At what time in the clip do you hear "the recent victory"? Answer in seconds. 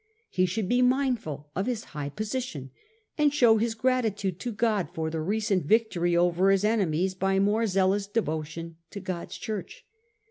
5.11-6.17